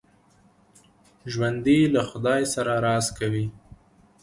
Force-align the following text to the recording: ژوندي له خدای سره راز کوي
ژوندي 1.31 1.79
له 1.93 2.01
خدای 2.09 2.41
سره 2.53 2.73
راز 2.85 3.05
کوي 3.17 3.45